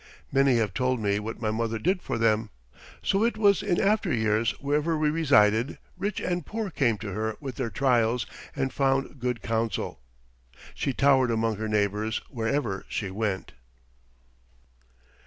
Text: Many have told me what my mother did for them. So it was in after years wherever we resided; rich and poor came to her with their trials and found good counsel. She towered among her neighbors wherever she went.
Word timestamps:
Many 0.31 0.55
have 0.55 0.73
told 0.73 0.99
me 0.99 1.19
what 1.19 1.39
my 1.39 1.51
mother 1.51 1.77
did 1.77 2.01
for 2.01 2.17
them. 2.17 2.49
So 3.03 3.23
it 3.23 3.37
was 3.37 3.61
in 3.61 3.79
after 3.79 4.11
years 4.11 4.49
wherever 4.59 4.97
we 4.97 5.11
resided; 5.11 5.77
rich 5.95 6.19
and 6.19 6.43
poor 6.43 6.71
came 6.71 6.97
to 6.97 7.11
her 7.13 7.37
with 7.39 7.57
their 7.57 7.69
trials 7.69 8.25
and 8.55 8.73
found 8.73 9.19
good 9.19 9.43
counsel. 9.43 9.99
She 10.73 10.91
towered 10.91 11.29
among 11.29 11.57
her 11.57 11.69
neighbors 11.69 12.19
wherever 12.31 12.83
she 12.89 13.11
went. 13.11 13.51